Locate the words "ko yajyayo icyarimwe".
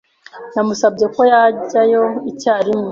1.15-2.79